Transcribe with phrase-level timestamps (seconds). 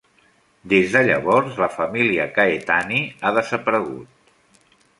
[0.71, 2.99] Des de llavors, la família Caetani
[3.31, 4.37] ha desaparegut.